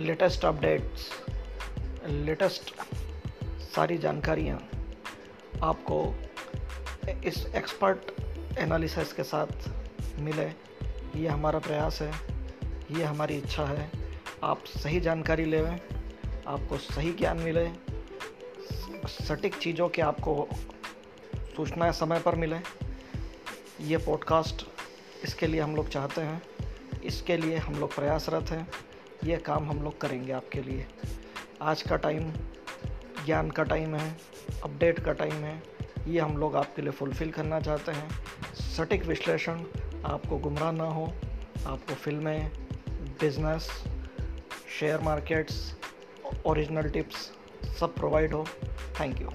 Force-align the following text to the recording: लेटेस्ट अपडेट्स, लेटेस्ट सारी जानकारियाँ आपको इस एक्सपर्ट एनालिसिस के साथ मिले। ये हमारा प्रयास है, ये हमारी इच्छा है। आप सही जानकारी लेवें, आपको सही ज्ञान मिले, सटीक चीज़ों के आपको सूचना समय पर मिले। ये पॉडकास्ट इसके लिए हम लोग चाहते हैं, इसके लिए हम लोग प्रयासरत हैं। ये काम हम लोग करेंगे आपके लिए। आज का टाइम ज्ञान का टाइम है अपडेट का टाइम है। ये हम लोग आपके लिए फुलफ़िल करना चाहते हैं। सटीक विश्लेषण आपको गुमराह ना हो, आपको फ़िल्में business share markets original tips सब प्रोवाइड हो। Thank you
लेटेस्ट 0.00 0.44
अपडेट्स, 0.44 1.08
लेटेस्ट 2.06 2.72
सारी 3.64 3.98
जानकारियाँ 3.98 4.58
आपको 5.62 5.98
इस 7.24 7.44
एक्सपर्ट 7.46 8.10
एनालिसिस 8.58 9.12
के 9.12 9.22
साथ 9.22 9.68
मिले। 10.20 10.46
ये 11.16 11.28
हमारा 11.28 11.58
प्रयास 11.58 12.00
है, 12.02 12.10
ये 12.90 13.04
हमारी 13.04 13.36
इच्छा 13.38 13.64
है। 13.64 13.90
आप 14.44 14.64
सही 14.66 15.00
जानकारी 15.00 15.44
लेवें, 15.44 15.80
आपको 16.46 16.78
सही 16.78 17.12
ज्ञान 17.12 17.38
मिले, 17.38 17.68
सटीक 19.08 19.58
चीज़ों 19.58 19.88
के 19.88 20.02
आपको 20.02 20.48
सूचना 21.56 21.90
समय 21.92 22.20
पर 22.20 22.34
मिले। 22.34 22.58
ये 23.84 23.96
पॉडकास्ट 23.96 24.66
इसके 25.24 25.46
लिए 25.46 25.60
हम 25.60 25.76
लोग 25.76 25.88
चाहते 25.88 26.20
हैं, 26.20 26.42
इसके 27.04 27.36
लिए 27.36 27.56
हम 27.56 27.74
लोग 27.74 27.94
प्रयासरत 27.94 28.50
हैं। 28.50 28.68
ये 29.24 29.36
काम 29.36 29.68
हम 29.70 29.82
लोग 29.82 30.00
करेंगे 30.00 30.32
आपके 30.32 30.60
लिए। 30.62 30.86
आज 31.62 31.82
का 31.82 31.96
टाइम 31.96 32.30
ज्ञान 33.26 33.50
का 33.50 33.62
टाइम 33.62 33.94
है 33.94 34.16
अपडेट 34.64 34.98
का 34.98 35.12
टाइम 35.12 35.32
है। 35.32 35.62
ये 36.08 36.20
हम 36.20 36.36
लोग 36.36 36.56
आपके 36.56 36.82
लिए 36.82 36.90
फुलफ़िल 36.90 37.30
करना 37.30 37.60
चाहते 37.60 37.92
हैं। 37.92 38.08
सटीक 38.54 39.04
विश्लेषण 39.04 39.64
आपको 40.04 40.38
गुमराह 40.38 40.72
ना 40.72 40.84
हो, 40.84 41.04
आपको 41.66 41.94
फ़िल्में 41.94 42.50
business 43.20 43.68
share 44.80 45.00
markets 45.00 45.76
original 46.46 46.88
tips 46.88 47.30
सब 47.80 47.94
प्रोवाइड 47.94 48.32
हो। 48.32 48.44
Thank 49.00 49.20
you 49.20 49.30